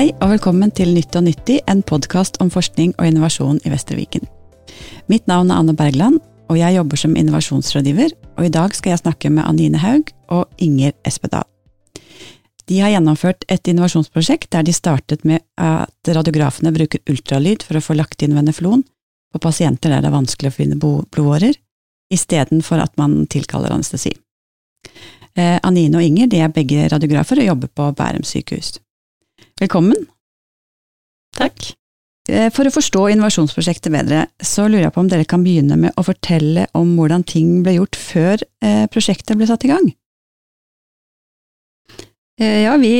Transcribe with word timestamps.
Hei 0.00 0.14
og 0.24 0.30
velkommen 0.30 0.70
til 0.72 0.94
Nytt 0.96 1.12
og 1.18 1.26
nyttig, 1.26 1.58
en 1.68 1.82
podkast 1.84 2.38
om 2.40 2.48
forskning 2.48 2.94
og 2.94 3.04
innovasjon 3.04 3.58
i 3.68 3.68
Vestre 3.68 3.98
Viken. 3.98 4.22
Mitt 5.12 5.26
navn 5.28 5.52
er 5.52 5.60
Anne 5.60 5.74
Bergland, 5.76 6.16
og 6.48 6.56
jeg 6.56 6.72
jobber 6.78 6.96
som 7.02 7.18
innovasjonsrådgiver, 7.20 8.14
og 8.38 8.46
i 8.46 8.52
dag 8.54 8.72
skal 8.72 8.94
jeg 8.94 9.02
snakke 9.02 9.28
med 9.28 9.44
Anine 9.44 9.82
Haug 9.84 10.08
og 10.32 10.48
Inger 10.56 10.96
Espedal. 11.04 11.44
De 12.64 12.80
har 12.80 12.94
gjennomført 12.94 13.44
et 13.52 13.68
innovasjonsprosjekt 13.68 14.48
der 14.56 14.64
de 14.64 14.72
startet 14.72 15.28
med 15.28 15.44
at 15.60 16.14
radiografene 16.16 16.72
bruker 16.72 17.04
ultralyd 17.04 17.68
for 17.68 17.76
å 17.76 17.84
få 17.84 18.00
lagt 18.00 18.24
inn 18.24 18.40
veneflon 18.40 18.88
på 18.88 19.44
pasienter 19.52 19.92
der 19.92 20.00
det 20.00 20.14
er 20.14 20.16
vanskelig 20.16 20.48
å 20.48 20.60
finne 20.62 20.80
blodårer, 20.80 21.60
istedenfor 22.08 22.88
at 22.88 22.96
man 22.96 23.26
tilkaller 23.28 23.76
anestesi. 23.76 24.16
Eh, 25.36 25.58
Anine 25.60 26.00
og 26.00 26.08
Inger 26.08 26.32
de 26.32 26.40
er 26.40 26.56
begge 26.56 26.88
radiografer 26.88 27.44
og 27.44 27.52
jobber 27.52 27.76
på 27.76 27.96
Bærum 28.00 28.24
sykehus. 28.24 28.78
Velkommen. 29.60 30.06
Takk. 31.36 31.74
Eh, 32.30 32.48
for 32.52 32.68
å 32.68 32.72
forstå 32.72 33.06
innovasjonsprosjektet 33.12 33.92
bedre, 33.92 34.24
så 34.40 34.64
lurer 34.68 34.86
jeg 34.86 34.94
på 34.94 35.02
om 35.02 35.08
dere 35.10 35.28
kan 35.28 35.44
begynne 35.44 35.76
med 35.80 35.96
å 36.00 36.04
fortelle 36.06 36.66
om 36.76 36.94
hvordan 36.96 37.24
ting 37.28 37.58
ble 37.64 37.76
gjort 37.76 37.98
før 38.00 38.44
eh, 38.64 38.86
prosjektet 38.92 39.36
ble 39.36 39.48
satt 39.50 39.66
i 39.66 39.72
gang? 39.72 39.90
Eh, 42.40 42.62
ja, 42.64 42.76
vi 42.80 42.94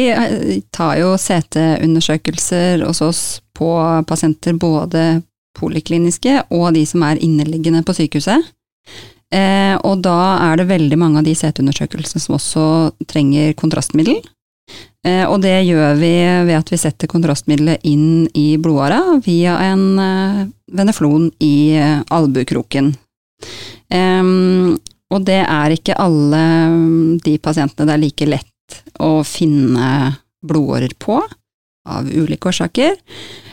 tar 0.74 0.98
jo 1.00 1.14
CT-undersøkelser 1.16 2.84
hos 2.84 3.00
oss 3.04 3.22
på 3.56 3.70
pasienter, 4.08 4.56
både 4.60 5.22
polikliniske 5.56 6.42
og 6.52 6.74
de 6.76 6.84
som 6.88 7.04
er 7.08 7.20
inneliggende 7.24 7.80
på 7.84 7.96
sykehuset. 7.96 8.56
Og 9.86 10.00
da 10.02 10.18
er 10.42 10.58
det 10.58 10.66
veldig 10.66 10.96
mange 10.98 11.20
av 11.20 11.26
de 11.26 11.36
CT-undersøkelsene 11.38 12.22
som 12.22 12.34
også 12.34 12.62
trenger 13.10 13.52
kontrastmiddel. 13.58 14.18
Eh, 15.06 15.24
og 15.24 15.40
det 15.40 15.62
gjør 15.64 15.96
vi 15.96 16.12
ved 16.44 16.56
at 16.58 16.70
vi 16.72 16.78
setter 16.80 17.08
kontrastmiddelet 17.08 17.86
inn 17.88 18.26
i 18.36 18.58
blodåra 18.60 19.16
via 19.24 19.56
en 19.70 19.84
eh, 19.96 20.40
veneflon 20.76 21.30
i 21.40 21.54
eh, 21.80 22.00
albuekroken. 22.12 22.94
Og 25.10 25.24
det 25.26 25.40
er 25.42 25.72
ikke 25.74 25.96
alle 25.98 26.40
de 27.24 27.32
pasientene 27.42 27.88
det 27.88 27.94
er 27.96 28.02
like 28.04 28.26
lett 28.28 28.76
å 29.02 29.24
finne 29.26 29.88
blodårer 30.46 30.92
på, 30.94 31.16
av 31.90 32.06
ulike 32.06 32.52
årsaker. 32.52 32.94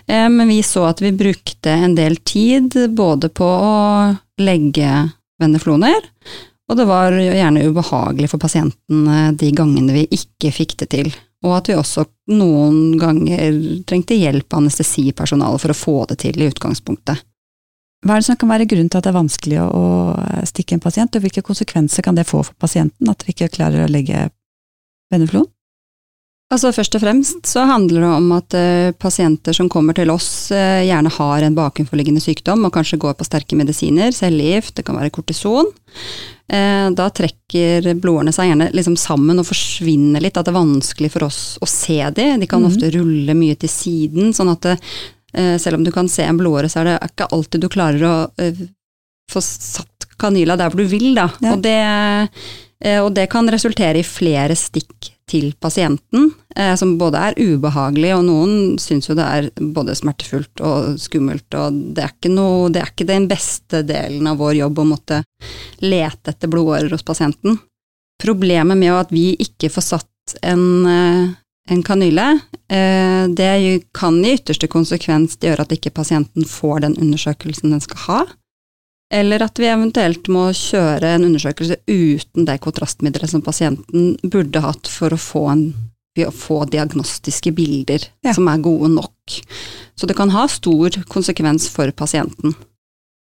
Men 0.06 0.46
vi 0.46 0.60
så 0.62 0.86
at 0.92 1.02
vi 1.02 1.10
brukte 1.18 1.74
en 1.74 1.96
del 1.98 2.20
tid 2.22 2.78
både 2.94 3.32
på 3.34 3.48
å 3.50 3.80
legge 4.46 4.92
venefloner, 5.42 6.06
og 6.70 6.78
det 6.78 6.86
var 6.86 7.18
gjerne 7.18 7.66
ubehagelig 7.66 8.30
for 8.30 8.44
pasienten 8.46 9.34
de 9.42 9.50
gangene 9.58 9.98
vi 9.98 10.06
ikke 10.20 10.54
fikk 10.54 10.78
det 10.84 10.92
til 10.94 11.10
og 11.48 11.56
at 11.58 11.72
vi 11.72 11.78
også 11.80 12.06
noen 12.36 12.98
ganger 13.00 13.58
trengte 13.88 14.18
hjelp 14.18 14.52
av 14.52 14.66
anestesipersonalet 14.66 15.64
for 15.64 15.74
å 15.74 15.78
få 15.78 15.98
det 16.12 16.20
til 16.26 16.40
i 16.42 16.50
utgangspunktet. 16.52 17.24
Hva 18.06 18.14
er 18.14 18.22
det 18.22 18.28
som 18.28 18.38
kan 18.38 18.52
være 18.52 18.68
grunnen 18.70 18.92
til 18.92 19.00
at 19.00 19.08
det 19.08 19.12
er 19.12 19.18
vanskelig 19.18 19.62
å 19.64 19.86
stikke 20.46 20.78
en 20.78 20.84
pasient, 20.84 21.16
og 21.18 21.24
hvilke 21.24 21.44
konsekvenser 21.46 22.06
kan 22.06 22.18
det 22.18 22.28
få 22.30 22.44
for 22.46 22.58
pasienten 22.62 23.10
at 23.10 23.24
dere 23.24 23.34
ikke 23.34 23.54
klarer 23.58 23.88
å 23.88 23.92
legge 23.92 24.28
veneflon? 25.14 25.48
Altså 26.48 26.70
Først 26.72 26.96
og 26.96 27.02
fremst 27.04 27.50
så 27.50 27.66
handler 27.68 28.06
det 28.06 28.10
om 28.22 28.30
at 28.38 28.56
uh, 28.56 28.96
pasienter 28.96 29.56
som 29.56 29.68
kommer 29.72 29.98
til 29.98 30.08
oss, 30.14 30.48
uh, 30.56 30.80
gjerne 30.86 31.12
har 31.12 31.44
en 31.44 31.58
bakenforliggende 31.58 32.24
sykdom 32.24 32.64
og 32.64 32.72
kanskje 32.78 33.00
går 33.04 33.18
på 33.20 33.28
sterke 33.28 33.58
medisiner, 33.60 34.14
cellegift, 34.16 34.78
det 34.78 34.86
kan 34.88 34.96
være 34.96 35.12
kortison. 35.12 35.68
Uh, 36.48 36.88
da 36.96 37.10
trekker 37.12 37.90
blodårene 38.00 38.32
seg 38.36 38.48
gjerne 38.48 38.70
liksom 38.78 38.96
sammen 39.00 39.44
og 39.44 39.50
forsvinner 39.50 40.24
litt, 40.24 40.40
at 40.40 40.48
det 40.48 40.54
er 40.54 40.60
vanskelig 40.62 41.12
for 41.18 41.28
oss 41.28 41.42
å 41.60 41.68
se 41.68 42.00
de. 42.16 42.30
De 42.40 42.48
kan 42.48 42.64
mm. 42.64 42.70
ofte 42.70 42.94
rulle 42.96 43.36
mye 43.36 43.60
til 43.60 43.74
siden, 43.74 44.32
sånn 44.38 44.54
at 44.54 44.70
det, 44.70 44.78
selv 45.60 45.76
om 45.78 45.84
du 45.84 45.92
kan 45.94 46.08
se 46.10 46.24
en 46.24 46.40
blodåre, 46.40 46.70
så 46.72 46.80
er 46.80 46.88
det 46.88 46.96
ikke 47.10 47.28
alltid 47.36 47.62
du 47.62 47.68
klarer 47.70 48.06
å 48.08 48.16
få 49.30 49.44
satt 49.44 50.08
kanyla 50.18 50.56
der 50.58 50.72
hvor 50.72 50.80
du 50.80 50.88
vil, 50.90 51.12
da. 51.18 51.28
Ja. 51.44 51.52
Og, 51.52 51.62
det, 51.66 51.76
og 52.78 53.08
det 53.18 53.24
kan 53.32 53.50
resultere 53.50 54.04
i 54.04 54.06
flere 54.06 54.54
stikk 54.54 55.08
til 55.28 55.52
pasienten, 55.60 56.32
eh, 56.56 56.74
som 56.76 56.96
både 57.00 57.20
er 57.20 57.40
ubehagelig, 57.40 58.14
og 58.16 58.24
noen 58.28 58.54
syns 58.80 59.10
jo 59.10 59.16
det 59.18 59.26
er 59.28 59.50
både 59.76 59.96
smertefullt 59.98 60.64
og 60.64 61.00
skummelt, 61.02 61.48
og 61.58 61.82
det 61.96 62.06
er, 62.06 62.14
ikke 62.16 62.32
noe, 62.32 62.70
det 62.72 62.82
er 62.82 62.94
ikke 62.94 63.10
den 63.10 63.28
beste 63.30 63.84
delen 63.88 64.30
av 64.30 64.40
vår 64.40 64.56
jobb 64.62 64.80
å 64.80 64.88
måtte 64.94 65.22
lete 65.84 66.32
etter 66.32 66.52
blodårer 66.52 66.94
hos 66.96 67.04
pasienten. 67.08 67.60
Problemet 68.24 68.80
med 68.80 68.96
at 68.96 69.12
vi 69.14 69.34
ikke 69.44 69.70
får 69.74 69.88
satt 69.90 70.38
en, 70.48 70.64
eh, 70.88 71.36
en 71.70 71.84
kanyle, 71.84 72.30
eh, 72.72 73.28
det 73.28 73.84
kan 73.94 74.24
i 74.24 74.38
ytterste 74.38 74.72
konsekvens 74.72 75.36
gjøre 75.44 75.68
at 75.68 75.76
ikke 75.76 75.92
pasienten 75.92 76.48
får 76.48 76.88
den 76.88 76.96
undersøkelsen 76.96 77.76
den 77.76 77.84
skal 77.84 78.04
ha. 78.08 78.26
Eller 79.14 79.44
at 79.46 79.60
vi 79.60 79.70
eventuelt 79.72 80.28
må 80.32 80.50
kjøre 80.52 81.14
en 81.16 81.28
undersøkelse 81.30 81.80
uten 81.88 82.48
det 82.48 82.58
kontrastmiddelet 82.64 83.32
som 83.32 83.44
pasienten 83.44 84.16
burde 84.24 84.64
hatt 84.64 84.90
for 84.92 85.16
å 85.16 85.20
få, 85.22 85.44
en, 85.54 85.64
å 86.20 86.34
få 86.36 86.66
diagnostiske 86.68 87.54
bilder 87.56 88.04
ja. 88.26 88.34
som 88.36 88.50
er 88.52 88.64
gode 88.66 88.92
nok. 88.98 89.38
Så 89.96 90.10
det 90.10 90.18
kan 90.18 90.34
ha 90.36 90.44
stor 90.52 91.00
konsekvens 91.08 91.70
for 91.72 91.92
pasienten. 91.96 92.58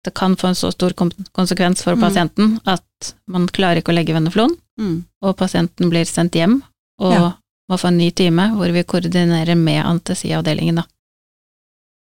Det 0.03 0.15
kan 0.15 0.35
få 0.39 0.49
en 0.49 0.57
så 0.57 0.71
stor 0.73 0.95
konsekvens 1.31 1.83
for 1.83 1.93
mm. 1.93 2.01
pasienten 2.01 2.57
at 2.65 3.13
man 3.29 3.45
klarer 3.51 3.83
ikke 3.83 3.93
å 3.93 3.97
legge 3.97 4.15
veneflon, 4.15 4.55
mm. 4.79 4.95
og 5.27 5.37
pasienten 5.37 5.91
blir 5.91 6.07
sendt 6.07 6.37
hjem 6.39 6.61
og 7.03 7.13
ja. 7.13 7.25
må 7.69 7.77
få 7.77 7.91
en 7.91 7.99
ny 7.99 8.09
time 8.15 8.49
hvor 8.55 8.71
vi 8.73 8.87
koordinerer 8.87 9.59
med 9.59 9.83
anestesiavdelingen. 9.83 10.81
Da. 10.81 10.87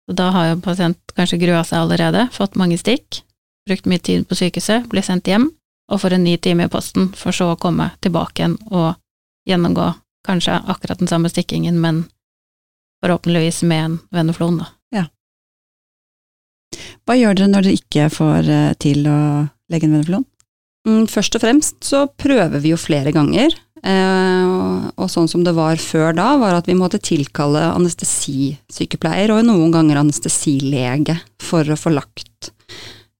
Så 0.05 0.17
da 0.19 0.33
har 0.35 0.51
jo 0.51 0.65
pasient 0.65 1.15
kanskje 1.17 1.41
grua 1.41 1.63
seg 1.65 1.85
allerede, 1.85 2.27
fått 2.35 2.59
mange 2.61 2.77
stikk, 2.83 3.23
brukt 3.69 3.87
mye 3.89 4.03
tid 4.03 4.27
på 4.29 4.37
sykehuset, 4.39 4.89
blir 4.93 5.05
sendt 5.05 5.29
hjem 5.31 5.49
og 5.93 6.01
får 6.01 6.17
en 6.17 6.25
ny 6.25 6.37
time 6.41 6.67
i 6.67 6.73
posten, 6.73 7.11
for 7.17 7.37
så 7.37 7.51
å 7.53 7.61
komme 7.61 7.91
tilbake 8.05 8.41
igjen 8.41 8.57
og 8.73 8.95
gjennomgå 9.49 9.91
kanskje 10.25 10.57
akkurat 10.73 11.01
den 11.01 11.11
samme 11.11 11.29
stikkingen, 11.29 11.77
men 11.81 12.05
forhåpentligvis 13.05 13.63
med 13.69 13.85
en 13.85 13.99
veneflon, 14.15 14.63
da. 14.63 14.71
Ja. 14.95 15.05
Hva 17.05 17.19
gjør 17.19 17.37
dere 17.37 17.51
når 17.53 17.67
dere 17.67 17.81
ikke 17.81 18.09
får 18.13 18.49
eh, 18.49 18.71
til 18.81 19.05
å 19.11 19.19
legge 19.73 19.91
en 19.91 19.99
veneflon? 19.99 20.25
Mm, 20.89 21.05
først 21.09 21.37
og 21.37 21.45
fremst 21.45 21.85
så 21.85 22.07
prøver 22.09 22.61
vi 22.65 22.73
jo 22.73 22.81
flere 22.81 23.13
ganger, 23.13 23.53
eh, 23.85 24.89
og 24.97 25.13
sånn 25.13 25.29
som 25.29 25.45
det 25.45 25.53
var 25.57 25.81
før 25.81 26.17
da, 26.17 26.33
var 26.41 26.57
at 26.57 26.69
vi 26.69 26.77
måtte 26.79 27.03
tilkalle 27.05 27.67
anestesisykepleier 27.75 29.37
og 29.37 29.45
noen 29.49 29.73
ganger 29.75 30.01
anestesilege 30.01 31.19
for 31.45 31.69
å 31.69 31.81
få 31.81 31.93
lagt 31.93 32.53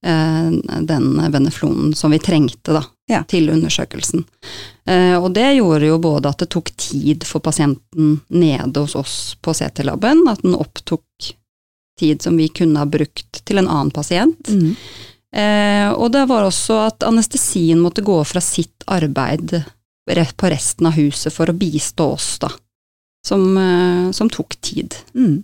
den 0.05 1.31
veneflonen 1.31 1.95
som 1.97 2.11
vi 2.11 2.19
trengte 2.19 2.75
da, 2.75 2.83
ja. 3.09 3.23
til 3.27 3.49
undersøkelsen. 3.49 4.25
Eh, 4.85 5.15
og 5.17 5.31
det 5.33 5.55
gjorde 5.57 5.89
jo 5.89 5.97
både 6.01 6.29
at 6.29 6.43
det 6.43 6.49
tok 6.53 6.71
tid 6.77 7.25
for 7.25 7.43
pasienten 7.45 8.19
nede 8.27 8.83
hos 8.83 8.95
oss 8.99 9.15
på 9.41 9.53
CT-laben, 9.53 10.25
at 10.29 10.43
den 10.45 10.57
opptok 10.57 11.31
tid 11.99 12.21
som 12.21 12.37
vi 12.37 12.49
kunne 12.53 12.83
ha 12.83 12.89
brukt 12.89 13.41
til 13.47 13.61
en 13.61 13.69
annen 13.71 13.93
pasient. 13.95 14.49
Mm. 14.51 14.75
Eh, 15.35 15.89
og 15.95 16.11
det 16.13 16.25
var 16.29 16.45
også 16.45 16.79
at 16.89 17.07
anestesien 17.07 17.81
måtte 17.81 18.05
gå 18.05 18.19
fra 18.27 18.43
sitt 18.43 18.85
arbeid 18.85 19.57
på 20.05 20.49
resten 20.51 20.85
av 20.85 20.99
huset 20.99 21.33
for 21.33 21.49
å 21.49 21.57
bistå 21.57 22.11
oss, 22.13 22.35
da. 22.43 22.51
Som, 23.25 23.57
som 24.13 24.29
tok 24.29 24.53
tid. 24.61 24.93
Mm. 25.17 25.39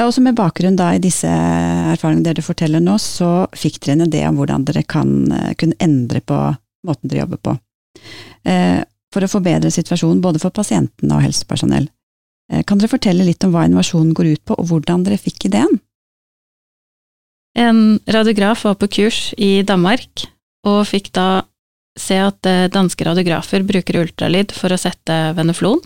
Også 0.00 0.22
med 0.24 0.36
bakgrunn 0.38 0.76
da 0.78 0.94
i 0.96 1.00
disse 1.02 1.28
erfaringene 1.28 2.24
dere 2.24 2.44
forteller 2.44 2.80
nå, 2.80 2.94
så 3.00 3.44
fikk 3.52 3.82
dere 3.82 3.98
en 3.98 4.06
idé 4.06 4.22
om 4.24 4.38
hvordan 4.40 4.64
dere 4.64 4.86
kan 4.88 5.10
eh, 5.28 5.52
kunne 5.60 5.76
endre 5.84 6.22
på 6.24 6.38
måten 6.88 7.12
dere 7.12 7.26
jobber 7.26 7.42
på, 7.44 7.56
eh, 8.48 8.80
for 9.12 9.24
å 9.26 9.30
forbedre 9.30 9.70
situasjonen 9.70 10.22
både 10.24 10.40
for 10.40 10.54
pasientene 10.54 11.18
og 11.18 11.26
helsepersonell. 11.26 11.90
Eh, 12.50 12.64
kan 12.64 12.80
dere 12.80 12.90
fortelle 12.94 13.26
litt 13.28 13.44
om 13.44 13.52
hva 13.52 13.66
innovasjonen 13.68 14.16
går 14.16 14.32
ut 14.32 14.44
på, 14.48 14.56
og 14.56 14.70
hvordan 14.70 15.04
dere 15.04 15.20
fikk 15.20 15.50
ideen? 15.50 15.76
En 17.52 18.00
radiograf 18.08 18.64
var 18.64 18.80
på 18.80 18.88
kurs 18.96 19.20
i 19.36 19.58
Danmark, 19.68 20.24
og 20.64 20.86
fikk 20.88 21.12
da 21.12 21.44
se 22.00 22.16
at 22.16 22.48
danske 22.72 23.04
radiografer 23.04 23.60
bruker 23.68 23.98
ultralyd 24.00 24.54
for 24.56 24.72
å 24.72 24.80
sette 24.80 25.18
veneflon, 25.36 25.82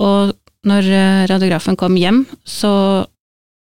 og 0.00 0.32
når 0.68 0.88
eh, 0.94 1.24
radiografen 1.30 1.78
kom 1.78 1.96
hjem, 1.98 2.24
så 2.44 2.72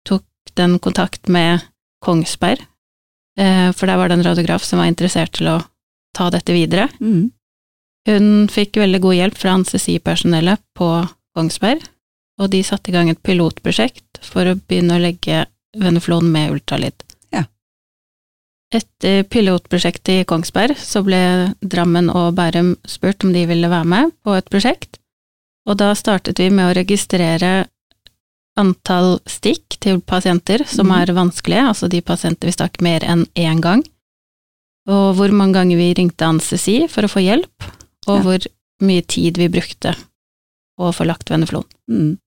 tok 0.07 0.25
den 0.59 0.77
kontakt 0.83 1.29
med 1.31 1.63
Kongsberg, 2.03 2.65
eh, 3.39 3.69
for 3.71 3.87
der 3.87 3.99
var 3.99 4.11
det 4.11 4.19
en 4.19 4.27
radiograf 4.27 4.65
som 4.67 4.81
var 4.81 4.91
interessert 4.91 5.35
til 5.37 5.51
å 5.53 5.61
ta 6.13 6.29
dette 6.33 6.55
videre. 6.55 6.89
Mm. 6.99 7.31
Hun 8.09 8.29
fikk 8.51 8.81
veldig 8.81 8.99
god 9.03 9.15
hjelp 9.15 9.39
fra 9.39 9.55
anestesipersonellet 9.57 10.61
på 10.75 10.89
Kongsberg, 11.37 11.85
og 12.41 12.51
de 12.51 12.63
satte 12.65 12.91
i 12.91 12.95
gang 12.95 13.09
et 13.11 13.21
pilotprosjekt 13.23 14.19
for 14.25 14.49
å 14.49 14.57
begynne 14.57 14.97
å 14.97 15.03
legge 15.03 15.45
veneflon 15.79 16.27
med 16.33 16.51
ultralyd. 16.57 17.05
Ja. 17.33 17.45
Etter 18.73 19.23
pilotprosjektet 19.31 20.23
i 20.23 20.25
Kongsberg 20.27 20.75
så 20.81 21.03
ble 21.05 21.21
Drammen 21.61 22.11
og 22.11 22.33
Bærum 22.37 22.75
spurt 22.89 23.23
om 23.23 23.31
de 23.33 23.45
ville 23.49 23.71
være 23.71 23.89
med 23.95 24.13
på 24.25 24.35
et 24.35 24.51
prosjekt, 24.51 24.99
Og 25.69 25.77
da 25.79 25.93
startet 25.95 26.41
vi 26.41 26.49
med 26.51 26.69
å 26.69 26.75
registrere 26.75 27.53
antall 28.59 29.17
stikk 29.29 29.77
til 29.81 30.01
pasienter 30.05 30.65
som 30.69 30.89
mm. 30.91 30.95
er 30.99 31.13
vanskelige, 31.17 31.67
altså 31.71 31.89
de 31.89 32.03
pasienter 32.05 32.49
vi 32.49 32.55
stakk 32.55 32.81
mer 32.85 33.05
enn 33.07 33.25
én 33.39 33.61
gang, 33.63 33.81
og 34.89 35.15
hvor 35.17 35.33
mange 35.33 35.57
ganger 35.57 35.79
vi 35.79 35.93
ringte 35.97 36.27
anestesi 36.27 36.83
for 36.91 37.07
å 37.07 37.11
få 37.11 37.23
hjelp, 37.23 37.71
og 38.07 38.17
Ja. 38.19 38.23
hvor 38.25 38.45
mye 38.83 39.01
tid 39.07 39.39
vi 39.39 39.47
brukte 39.47 39.95
på 40.77 40.89
å 40.89 40.93
få 40.93 41.07
lagt 41.07 41.31
veneflon. 41.31 41.65
Mm. 41.89 42.17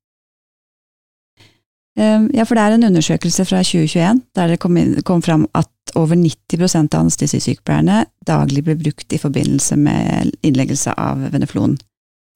Eh, 1.99 2.23
Ja, 2.35 2.45
for 2.45 2.55
det 2.55 2.63
er 2.65 2.73
en 2.73 2.89
undersøkelse 2.91 3.45
fra 3.45 3.63
2021 3.63 4.23
der 4.35 4.49
det 4.49 4.59
kom, 4.59 4.77
inn, 4.77 5.03
kom 5.03 5.23
fram 5.23 5.47
at 5.55 5.71
over 5.95 6.17
90% 6.17 6.95
av 6.95 7.05
anestesisykepleierne 7.05 8.07
daglig 8.27 8.65
ble 8.65 8.75
brukt 8.75 9.13
i 9.13 9.19
forbindelse 9.19 9.77
med 9.77 10.33
innleggelse 10.43 10.93
av 10.97 11.31
veneflon 11.33 11.79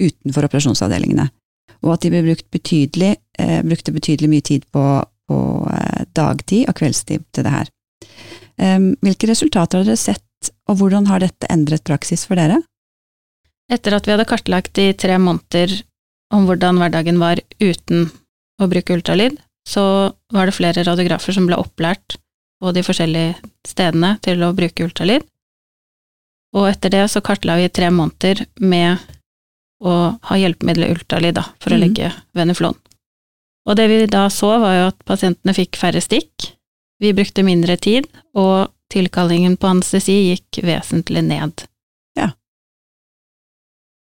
utenfor 0.00 0.49
operasjonsavdelingene, 0.49 1.29
og 1.85 1.94
at 1.94 2.05
de 2.05 2.12
ble 2.12 2.25
brukt 2.26 2.49
betydelig, 2.52 3.14
eh, 3.38 3.61
brukte 3.67 3.94
betydelig 3.94 4.31
mye 4.32 4.47
tid 4.47 4.67
på, 4.73 4.85
på 5.29 5.38
eh, 5.75 6.02
dagtid 6.17 6.69
og 6.69 6.76
kveldstid 6.81 7.26
til 7.35 7.47
det 7.47 7.55
her. 7.55 7.70
Eh, 8.61 8.79
hvilke 9.05 9.31
resultater 9.31 9.81
har 9.81 9.88
dere 9.88 10.00
sett, 10.00 10.52
og 10.69 10.81
hvordan 10.81 11.08
har 11.11 11.23
dette 11.23 11.49
endret 11.52 11.85
praksis 11.85 12.25
for 12.29 12.41
dere? 12.41 12.61
Etter 13.70 13.94
at 13.94 14.06
vi 14.06 14.17
hadde 14.17 14.26
kartlagt 14.26 14.81
i 14.82 14.91
tre 14.99 15.19
måneder 15.20 15.76
om 16.35 16.47
hvordan 16.47 16.81
hverdagen 16.81 17.20
var 17.23 17.43
uten 17.62 18.08
å 18.61 18.69
bruke 18.70 18.97
ultralyd, 18.97 19.38
så 19.69 19.85
var 20.32 20.49
det 20.49 20.56
flere 20.56 20.85
radiografer 20.87 21.37
som 21.37 21.47
ble 21.47 21.58
opplært 21.61 22.17
på 22.61 22.73
de 22.76 22.82
forskjellige 22.85 23.37
stedene 23.67 24.17
til 24.25 24.43
å 24.44 24.52
bruke 24.56 24.85
ultralyd. 24.85 25.25
Og 26.56 26.67
etter 26.67 26.93
det 26.93 27.05
så 27.12 27.23
kartla 27.23 27.56
vi 27.61 27.69
i 27.69 27.73
tre 27.73 27.91
måneder 27.94 28.43
med 28.58 28.99
å 29.81 30.19
ha 30.23 30.37
hjelpemiddelet 30.37 30.91
ultralyd 30.94 31.35
da, 31.35 31.44
for 31.61 31.71
å 31.71 31.79
Mhm. 31.79 31.81
legge 31.81 32.12
veneflon. 32.35 32.77
Og 33.67 33.77
det 33.77 33.88
vi 33.88 34.06
da 34.06 34.29
så, 34.29 34.59
var 34.61 34.75
jo 34.75 34.87
at 34.88 35.05
pasientene 35.05 35.55
fikk 35.55 35.77
færre 35.77 36.00
stikk, 36.00 36.53
vi 37.00 37.12
brukte 37.12 37.44
mindre 37.44 37.77
tid, 37.81 38.06
og 38.35 38.71
tilkallingen 38.91 39.56
på 39.56 39.69
anestesi 39.71 40.35
gikk 40.35 40.62
vesentlig 40.65 41.23
ned. 41.25 41.65
Ja. 42.17 42.32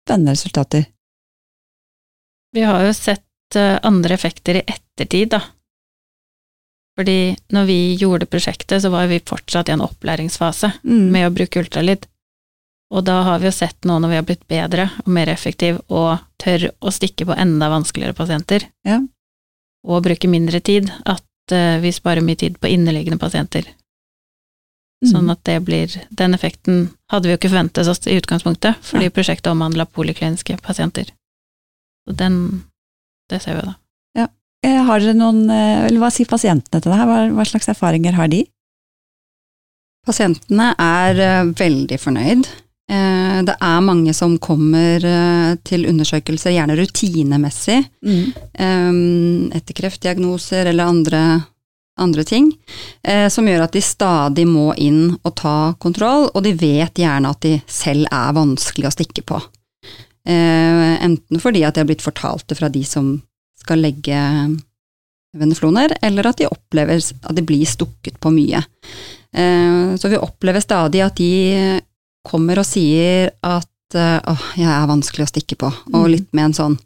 Spennende 0.06 0.32
resultater. 0.32 0.86
Vi 2.54 2.62
har 2.64 2.80
jo 2.86 2.92
sett 2.96 3.24
eh, 3.56 3.78
andre 3.82 4.14
effekter 4.14 4.56
i 4.56 4.64
ettertid, 4.66 5.30
da. 5.30 5.40
Fordi 6.98 7.36
når 7.54 7.66
vi 7.66 7.96
gjorde 7.96 8.26
prosjektet, 8.26 8.82
så 8.82 8.90
var 8.90 9.06
vi 9.06 9.20
fortsatt 9.20 9.68
i 9.68 9.72
en 9.72 9.80
opplæringsfase 9.84 10.72
Mm. 10.84 11.10
med 11.12 11.26
å 11.28 11.34
bruke 11.34 11.60
ultralyd. 11.62 12.06
Og 12.88 13.04
da 13.04 13.18
har 13.26 13.40
vi 13.40 13.48
jo 13.50 13.52
sett 13.52 13.84
nå 13.84 13.98
når 14.00 14.12
vi 14.12 14.18
har 14.18 14.26
blitt 14.28 14.46
bedre 14.48 14.88
og 15.02 15.08
mer 15.12 15.28
effektiv 15.28 15.80
og 15.92 16.22
tør 16.40 16.70
å 16.80 16.92
stikke 16.94 17.26
på 17.28 17.36
enda 17.36 17.68
vanskeligere 17.72 18.16
pasienter, 18.16 18.64
Ja. 18.86 19.02
og 19.84 20.04
bruke 20.06 20.28
mindre 20.28 20.60
tid, 20.60 20.88
at 21.04 21.52
uh, 21.52 21.76
vi 21.82 21.92
sparer 21.92 22.24
mye 22.24 22.36
tid 22.40 22.56
på 22.58 22.70
inneliggende 22.72 23.20
pasienter. 23.20 23.68
Mm. 24.98 25.10
Sånn 25.12 25.30
at 25.30 25.44
det 25.46 25.60
blir 25.62 25.92
Den 26.10 26.34
effekten 26.34 26.88
hadde 27.12 27.28
vi 27.28 27.34
jo 27.34 27.38
ikke 27.38 27.52
forventet 27.52 27.86
oss 27.86 28.00
i 28.08 28.16
utgangspunktet, 28.18 28.80
fordi 28.82 29.06
ja. 29.06 29.14
prosjektet 29.14 29.52
omhandla 29.52 29.86
polikliniske 29.86 30.56
pasienter. 30.64 31.12
Så 32.08 32.16
den 32.16 32.64
Det 33.30 33.42
ser 33.42 33.54
vi 33.54 33.60
jo 33.60 33.66
da. 33.68 33.74
Ja. 34.16 34.26
Har 34.88 35.00
dere 35.04 35.12
noen, 35.14 35.50
eh, 35.52 35.84
eller 35.86 36.00
hva 36.00 36.08
sier 36.10 36.26
pasientene 36.26 36.80
til 36.80 36.90
det 36.90 36.96
her, 36.98 37.06
hva, 37.06 37.18
hva 37.36 37.44
slags 37.44 37.68
erfaringer 37.68 38.16
har 38.16 38.30
de? 38.32 38.46
Pasientene 40.08 40.70
er 40.80 41.20
eh, 41.20 41.50
veldig 41.52 41.98
fornøyd. 42.00 42.48
Eh, 42.88 43.38
det 43.44 43.54
er 43.60 43.84
mange 43.84 44.14
som 44.16 44.38
kommer 44.40 45.04
eh, 45.04 45.52
til 45.68 45.84
undersøkelser, 45.90 46.54
gjerne 46.56 46.76
rutinemessig, 46.78 47.82
mm. 48.00 49.52
etter 49.52 49.76
kreftdiagnoser 49.76 50.70
eller 50.70 50.88
andre, 50.88 51.22
andre 52.00 52.24
ting, 52.24 52.48
eh, 53.04 53.28
som 53.28 53.48
gjør 53.48 53.66
at 53.66 53.76
de 53.76 53.82
stadig 53.84 54.46
må 54.48 54.70
inn 54.80 55.18
og 55.20 55.34
ta 55.36 55.74
kontroll, 55.80 56.30
og 56.32 56.44
de 56.46 56.54
vet 56.56 57.02
gjerne 57.02 57.34
at 57.34 57.44
de 57.44 57.58
selv 57.66 58.08
er 58.08 58.36
vanskelig 58.38 58.88
å 58.88 58.94
stikke 58.96 59.26
på. 59.28 59.42
Eh, 60.28 60.94
enten 61.04 61.40
fordi 61.40 61.64
at 61.64 61.76
de 61.76 61.84
har 61.84 61.88
blitt 61.88 62.04
fortalt 62.04 62.48
det 62.48 62.58
fra 62.58 62.68
de 62.72 62.82
som 62.84 63.14
skal 63.60 63.80
legge 63.84 64.16
venefloner, 65.36 65.92
eller 66.02 66.30
at 66.30 66.40
de 66.40 66.48
opplever 66.48 67.00
at 67.00 67.36
de 67.36 67.44
blir 67.44 67.68
stukket 67.68 68.16
på 68.20 68.32
mye. 68.32 68.62
Eh, 69.32 69.96
Så 69.96 70.08
vi 70.08 70.16
opplever 70.16 70.60
stadig 70.60 71.02
at 71.04 71.16
de 71.16 71.80
kommer 72.26 72.58
og 72.58 72.66
sier 72.66 73.30
at 73.46 73.94
eh, 73.94 74.18
åh, 74.28 74.44
jeg 74.56 74.68
er 74.68 74.90
vanskelig 74.90 75.24
å 75.26 75.30
stikke 75.32 75.56
på, 75.60 75.70
og 75.92 76.04
Mm. 76.04 76.10
litt 76.12 76.28
med 76.34 76.44
en 76.50 76.54
sånn 76.54 76.78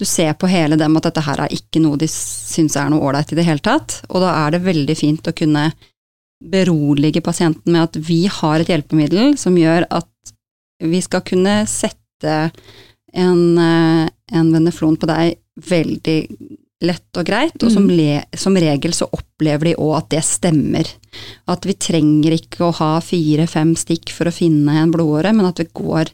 Du 0.00 0.06
ser 0.08 0.32
på 0.32 0.48
hele 0.48 0.76
dem 0.80 0.96
at 0.96 1.02
dette 1.02 1.20
her 1.20 1.40
er 1.44 1.52
ikke 1.52 1.80
noe 1.82 1.98
de 2.00 2.06
syns 2.08 2.74
er 2.80 2.88
noe 2.88 3.04
ålreit 3.04 3.32
i 3.32 3.36
det 3.36 3.44
hele 3.44 3.60
tatt, 3.60 3.98
og 4.08 4.22
da 4.22 4.30
er 4.46 4.52
det 4.54 4.62
veldig 4.64 4.96
fint 4.96 5.28
å 5.28 5.34
kunne 5.36 5.66
berolige 6.40 7.20
pasienten 7.20 7.68
med 7.72 7.82
at 7.82 7.96
vi 8.08 8.22
har 8.26 8.60
et 8.62 8.70
hjelpemiddel 8.72 9.36
som 9.36 9.58
gjør 9.60 9.84
at 9.90 10.32
vi 10.80 11.02
skal 11.04 11.20
kunne 11.20 11.66
sette 11.68 12.50
en, 13.12 13.58
eh, 13.58 14.08
en 14.32 14.52
veneflon 14.54 14.96
på 14.96 15.06
deg 15.10 15.36
veldig 15.68 16.18
lett 16.82 17.16
og 17.20 17.26
greit, 17.26 17.62
og 17.62 17.70
som, 17.72 17.84
Mm. 17.86 17.96
le, 17.96 18.24
som 18.36 18.54
regel 18.56 18.92
så 18.92 19.06
opplever 19.12 19.64
de 19.70 19.74
òg 19.76 19.96
at 19.98 20.08
det 20.10 20.22
stemmer. 20.24 20.86
At 21.46 21.62
vi 21.66 21.74
trenger 21.74 22.32
ikke 22.32 22.64
å 22.68 22.74
ha 22.74 23.00
fire-fem 23.00 23.74
stikk 23.76 24.10
for 24.10 24.24
å 24.26 24.32
finne 24.32 24.68
en 24.80 24.90
blodåre, 24.92 25.34
men 25.34 25.44
at 25.46 25.58
vi 25.58 25.64
går 25.74 26.06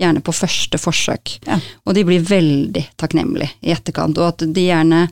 gjerne 0.00 0.22
på 0.24 0.32
første 0.32 0.78
forsøk. 0.80 1.38
Ja. 1.46 1.60
Og 1.86 1.94
de 1.94 2.02
blir 2.04 2.20
veldig 2.24 2.86
takknemlige 2.96 3.50
i 3.62 3.70
etterkant, 3.72 4.18
og 4.18 4.28
at 4.28 4.38
de 4.52 4.66
gjerne 4.66 5.08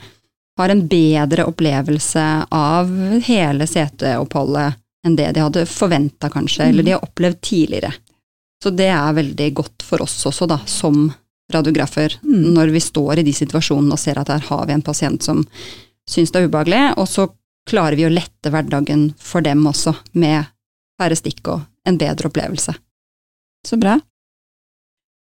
har 0.58 0.68
en 0.70 0.88
bedre 0.88 1.44
opplevelse 1.46 2.46
av 2.50 2.88
hele 3.22 3.66
CT-oppholdet 3.66 4.74
enn 5.06 5.14
det 5.14 5.32
de 5.34 5.40
hadde 5.44 5.66
forventa, 5.70 6.28
kanskje, 6.28 6.64
Mm. 6.64 6.68
eller 6.70 6.82
de 6.82 6.90
har 6.90 7.00
opplevd 7.06 7.40
tidligere. 7.40 7.92
Så 8.60 8.74
det 8.74 8.88
er 8.90 9.12
veldig 9.14 9.54
godt 9.54 9.82
for 9.82 10.02
oss 10.02 10.24
også, 10.24 10.48
da, 10.48 10.58
som 10.66 11.14
radiografer, 11.52 12.18
Mm. 12.22 12.54
når 12.54 12.72
vi 12.72 12.80
står 12.80 13.18
i 13.18 13.22
de 13.22 13.32
situasjonene 13.32 13.92
og 13.92 13.98
ser 13.98 14.18
at 14.18 14.28
her 14.28 14.40
har 14.40 14.66
vi 14.66 14.72
en 14.72 14.82
pasient 14.82 15.22
som 15.22 15.46
syns 16.08 16.30
det 16.32 16.42
er 16.42 16.48
ubehagelig, 16.48 16.96
og 16.98 17.06
så 17.08 17.28
klarer 17.68 17.96
vi 17.96 18.04
å 18.04 18.12
lette 18.12 18.50
hverdagen 18.50 19.14
for 19.18 19.40
dem 19.44 19.64
også, 19.66 19.94
med 20.14 20.46
færre 21.00 21.16
stikk 21.16 21.48
og 21.48 21.66
en 21.86 21.98
bedre 21.98 22.28
opplevelse. 22.28 22.74
Så 23.66 23.78
bra. 23.80 23.98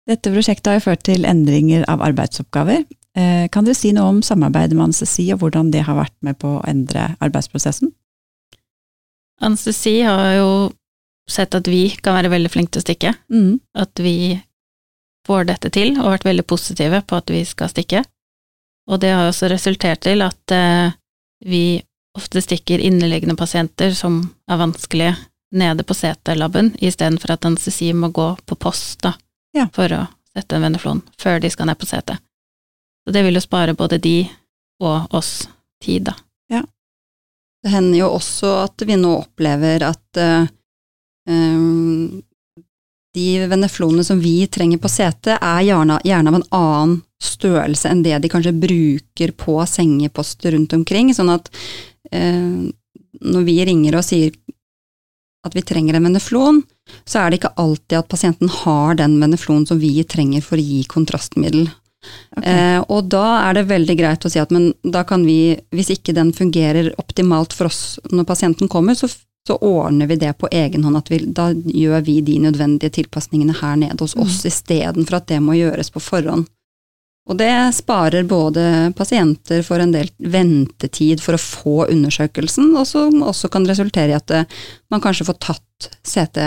Dette 0.09 0.33
prosjektet 0.33 0.67
har 0.67 0.79
jo 0.81 0.87
ført 0.91 1.03
til 1.05 1.25
endringer 1.25 1.85
av 1.89 2.01
arbeidsoppgaver. 2.01 2.85
Eh, 3.15 3.49
Kan 3.49 3.65
dere 3.65 3.75
si 3.75 3.93
noe 3.93 4.09
om 4.09 4.21
samarbeidet 4.23 4.75
med 4.77 4.89
anestesi, 4.91 5.33
og 5.33 5.41
hvordan 5.41 5.71
det 5.71 5.83
har 5.85 5.97
vært 5.97 6.15
med 6.23 6.39
på 6.39 6.59
å 6.61 6.65
endre 6.69 7.17
arbeidsprosessen? 7.21 7.93
Anestesi 9.41 10.01
har 10.05 10.35
jo 10.37 10.51
sett 11.31 11.55
at 11.55 11.69
vi 11.71 11.89
kan 12.03 12.17
være 12.19 12.33
veldig 12.33 12.51
flinke 12.53 12.73
til 12.75 12.83
å 12.83 12.87
stikke, 12.87 13.15
Mm. 13.31 13.61
at 13.75 13.95
vi 13.99 14.43
får 15.31 15.47
dette 15.47 15.71
til, 15.71 15.95
og 16.01 16.11
vært 16.11 16.27
veldig 16.27 16.47
positive 16.51 17.03
på 17.07 17.19
at 17.21 17.31
vi 17.31 17.45
skal 17.47 17.71
stikke. 17.71 18.03
Og 18.91 18.99
det 19.03 19.13
har 19.15 19.29
også 19.31 19.47
resultert 19.53 20.03
til 20.03 20.25
at 20.27 20.55
eh, 20.57 20.91
vi 21.47 21.63
ofte 22.19 22.43
stikker 22.43 22.83
inneliggende 22.83 23.37
pasienter 23.39 23.95
som 23.95 24.25
er 24.51 24.59
vanskelige, 24.59 25.15
nede 25.51 25.83
på 25.83 25.95
CT-laben, 25.99 26.73
istedenfor 26.79 27.33
at 27.35 27.47
anestesi 27.49 27.89
må 27.95 28.13
gå 28.15 28.29
på 28.47 28.55
post 28.55 29.01
da, 29.03 29.17
Ja. 29.55 29.65
for 29.75 29.91
å 29.91 30.05
sette 30.31 30.55
en 30.55 30.63
veneflon 30.63 31.01
før 31.19 31.41
de 31.43 31.51
skal 31.51 31.67
ned 31.67 31.79
på 31.79 31.89
CT. 31.91 32.15
Så 33.03 33.15
det 33.15 33.25
vil 33.27 33.35
jo 33.35 33.43
spare 33.43 33.75
både 33.75 33.99
de 33.99 34.29
og 34.81 35.11
oss 35.19 35.49
tid, 35.83 36.05
da. 36.07 36.15
Ja. 36.55 36.63
Det 37.65 37.73
hender 37.75 37.99
jo 37.99 38.13
også 38.15 38.53
at 38.65 38.87
vi 38.87 38.95
nå 38.97 39.11
opplever 39.25 39.83
at 39.89 40.21
eh, 40.23 40.47
em, 41.29 42.23
de 43.15 43.47
veneflonene 43.51 44.05
som 44.07 44.21
vi 44.23 44.47
trenger 44.47 44.79
på 44.79 44.91
setet, 44.91 45.37
er 45.37 45.63
gjerne, 45.67 45.99
gjerne 46.07 46.31
av 46.31 46.39
en 46.39 46.49
annen 46.57 46.99
størrelse 47.21 47.91
enn 47.91 48.05
det 48.05 48.17
de 48.23 48.31
kanskje 48.33 48.57
bruker 48.57 49.35
på 49.37 49.59
sengeposter 49.69 50.55
rundt 50.55 50.73
omkring, 50.77 51.11
sånn 51.15 51.33
at 51.35 51.51
eh, 52.15 52.71
når 53.21 53.47
vi 53.49 53.57
ringer 53.69 53.99
og 53.99 54.07
sier 54.07 54.33
at 55.47 55.57
vi 55.57 55.65
trenger 55.65 55.97
en 55.97 56.07
veneflon, 56.09 56.63
så 57.09 57.23
er 57.23 57.31
det 57.31 57.41
ikke 57.41 57.55
alltid 57.61 57.99
at 57.99 58.11
pasienten 58.13 58.51
har 58.61 58.97
den 59.01 59.17
veneflonen 59.23 59.67
som 59.69 59.81
vi 59.81 59.93
trenger 60.05 60.45
for 60.45 60.61
å 60.61 60.65
gi 60.65 60.83
kontrastmiddel. 60.91 61.69
Okay. 62.37 62.49
Eh, 62.49 62.81
og 62.89 63.11
da 63.13 63.25
er 63.43 63.59
det 63.59 63.69
veldig 63.69 63.97
greit 63.99 64.25
å 64.25 64.31
si 64.33 64.41
at 64.41 64.53
men 64.55 64.71
da 64.81 65.03
kan 65.09 65.25
vi, 65.27 65.57
hvis 65.75 65.93
ikke 65.97 66.15
den 66.17 66.33
fungerer 66.37 66.93
optimalt 67.01 67.57
for 67.57 67.69
oss 67.69 67.99
når 68.13 68.29
pasienten 68.29 68.71
kommer, 68.73 68.97
så, 68.97 69.11
så 69.47 69.57
ordner 69.57 70.07
vi 70.07 70.17
det 70.21 70.35
på 70.39 70.49
egen 70.53 70.85
hånd. 70.85 70.97
At 71.01 71.11
vi, 71.11 71.19
da 71.27 71.51
gjør 71.55 72.01
vi 72.07 72.21
de 72.21 72.39
nødvendige 72.39 72.91
tilpasningene 73.01 73.57
her 73.61 73.77
nede 73.77 73.99
hos 74.01 74.17
oss, 74.17 74.43
istedenfor 74.47 75.17
at 75.17 75.27
det 75.33 75.41
må 75.43 75.57
gjøres 75.59 75.91
på 75.91 76.01
forhånd. 76.01 76.47
Og 77.31 77.37
det 77.39 77.53
sparer 77.77 78.25
både 78.27 78.93
pasienter 78.97 79.63
for 79.63 79.79
en 79.79 79.93
del 79.95 80.09
ventetid 80.19 81.21
for 81.23 81.37
å 81.37 81.41
få 81.43 81.75
undersøkelsen, 81.93 82.73
og 82.77 82.87
som 82.89 83.23
også 83.23 83.51
kan 83.53 83.69
resultere 83.69 84.11
i 84.11 84.17
at 84.17 84.27
det, 84.27 84.45
man 84.91 85.03
kanskje 85.05 85.29
får 85.29 85.39
tatt 85.39 85.91
CT 86.05 86.41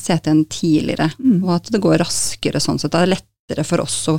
CT-en 0.00 0.44
tidligere, 0.50 1.10
Mm. 1.18 1.44
og 1.44 1.54
at 1.54 1.70
det 1.72 1.80
går 1.80 1.98
raskere 2.02 2.60
sånn 2.60 2.78
sett. 2.80 2.92
Det 2.92 2.98
er 3.04 3.14
lettere 3.14 3.64
for 3.64 3.80
oss 3.80 4.08
å 4.08 4.18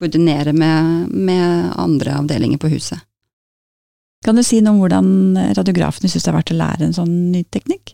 koordinere 0.00 0.52
med, 0.52 1.10
med 1.12 1.72
andre 1.76 2.16
avdelinger 2.18 2.58
på 2.58 2.70
huset. 2.72 2.98
Kan 4.24 4.38
du 4.38 4.44
si 4.46 4.62
noe 4.64 4.72
om 4.72 4.80
hvordan 4.80 5.36
radiografene 5.56 6.08
syns 6.08 6.24
det 6.24 6.32
har 6.32 6.38
vært 6.38 6.54
å 6.54 6.56
lære 6.56 6.86
en 6.86 6.96
sånn 6.96 7.12
ny 7.34 7.44
teknikk? 7.52 7.92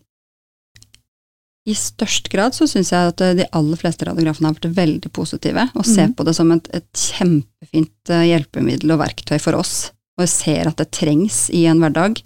I 1.69 1.75
størst 1.77 2.31
grad 2.33 2.57
så 2.57 2.67
syns 2.71 2.93
jeg 2.95 3.13
at 3.13 3.23
de 3.37 3.47
aller 3.57 3.79
fleste 3.79 4.07
radiografene 4.09 4.49
har 4.49 4.57
vært 4.57 4.79
veldig 4.79 5.11
positive, 5.15 5.67
og 5.75 5.85
ser 5.87 6.09
mm. 6.11 6.15
på 6.17 6.25
det 6.27 6.35
som 6.39 6.53
et, 6.55 6.71
et 6.73 7.03
kjempefint 7.19 8.13
eh, 8.15 8.29
hjelpemiddel 8.31 8.95
og 8.95 9.03
verktøy 9.03 9.37
for 9.43 9.59
oss, 9.59 9.91
og 10.17 10.31
ser 10.31 10.71
at 10.71 10.81
det 10.81 10.89
trengs 10.97 11.49
i 11.55 11.67
en 11.71 11.83
hverdag. 11.83 12.23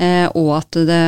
Eh, 0.00 0.26
og 0.36 0.52
at 0.58 0.76
det, 0.90 1.00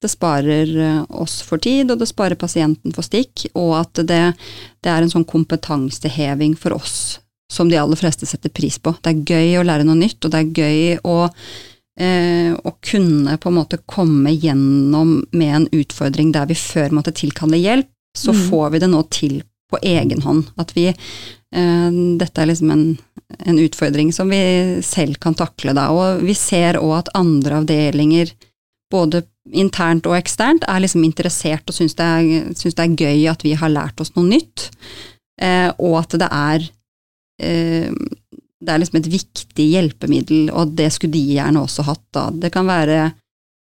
det 0.00 0.10
sparer 0.10 0.72
eh, 0.72 1.02
oss 1.22 1.40
for 1.44 1.60
tid, 1.62 1.92
og 1.92 2.00
det 2.00 2.08
sparer 2.10 2.40
pasienten 2.40 2.96
for 2.96 3.04
stikk, 3.04 3.50
og 3.52 3.76
at 3.82 4.02
det, 4.08 4.22
det 4.80 4.94
er 4.94 5.04
en 5.04 5.12
sånn 5.12 5.28
kompetanseheving 5.28 6.56
for 6.60 6.78
oss 6.80 6.96
som 7.52 7.68
de 7.68 7.76
aller 7.80 7.98
fleste 8.00 8.26
setter 8.28 8.48
pris 8.54 8.78
på. 8.80 8.94
Det 9.04 9.12
er 9.12 9.24
gøy 9.34 9.58
å 9.60 9.66
lære 9.68 9.84
noe 9.84 9.98
nytt, 10.00 10.18
og 10.24 10.32
det 10.32 10.40
er 10.40 10.54
gøy 10.62 10.98
å 11.04 11.16
eh, 12.00 12.54
å 12.56 12.70
kunne 12.80 13.34
på 13.36 13.50
en 13.50 13.58
måte 13.58 13.78
komme 13.86 14.32
gjennom 14.32 15.18
med 15.36 15.54
en 15.58 15.66
utfordring 15.76 16.30
der 16.32 16.46
vi 16.48 16.56
før 16.56 16.94
måtte 16.96 17.12
tilkalle 17.12 17.58
hjelp, 17.60 17.88
så 18.16 18.32
Mm. 18.32 18.40
får 18.48 18.70
vi 18.72 18.78
det 18.80 18.88
nå 18.90 19.02
til 19.12 19.42
på 19.70 19.78
egen 19.82 20.20
hånd. 20.24 20.46
At 20.58 20.72
vi 20.76 20.86
eh, 20.88 21.90
Dette 22.18 22.40
er 22.42 22.46
liksom 22.48 22.70
en, 22.72 22.86
en 23.44 23.58
utfordring 23.60 24.12
som 24.12 24.28
vi 24.32 24.80
selv 24.84 25.18
kan 25.20 25.34
takle, 25.36 25.74
da. 25.76 25.90
Og 25.92 26.22
vi 26.24 26.32
ser 26.34 26.80
òg 26.80 26.96
at 26.98 27.12
andre 27.14 27.60
avdelinger, 27.60 28.32
både 28.92 29.22
internt 29.52 30.06
og 30.08 30.16
eksternt, 30.16 30.64
er 30.68 30.80
liksom 30.84 31.04
interessert 31.04 31.68
og 31.68 31.74
syns 31.76 31.94
det, 31.96 32.04
er- 32.04 32.52
syns 32.56 32.76
det 32.76 32.84
er 32.84 32.96
gøy 33.04 33.28
at 33.30 33.42
vi 33.44 33.52
har 33.56 33.68
lært 33.72 34.00
oss 34.00 34.12
noe 34.16 34.24
nytt, 34.28 34.70
eh, 35.40 35.70
og 35.78 35.98
at 36.02 36.16
det 36.20 36.28
er 36.30 36.70
det 37.38 38.70
er 38.70 38.78
liksom 38.78 39.00
et 39.00 39.10
viktig 39.10 39.64
hjelpemiddel, 39.72 40.50
og 40.54 40.74
det 40.78 40.90
skulle 40.94 41.16
de 41.16 41.22
gjerne 41.34 41.62
også 41.64 41.84
hatt 41.86 42.04
da. 42.14 42.28
Det 42.30 42.52
kan 42.54 42.68
være 42.68 43.10